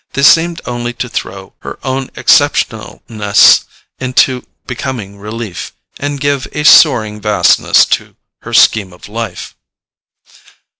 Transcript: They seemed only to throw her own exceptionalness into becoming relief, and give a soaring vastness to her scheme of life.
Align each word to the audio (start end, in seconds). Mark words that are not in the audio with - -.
They 0.13 0.23
seemed 0.23 0.61
only 0.65 0.93
to 0.93 1.07
throw 1.07 1.53
her 1.59 1.77
own 1.83 2.07
exceptionalness 2.15 3.65
into 3.99 4.47
becoming 4.65 5.19
relief, 5.19 5.73
and 5.99 6.19
give 6.19 6.47
a 6.53 6.63
soaring 6.65 7.21
vastness 7.21 7.85
to 8.01 8.15
her 8.39 8.51
scheme 8.51 8.93
of 8.93 9.07
life. 9.07 9.55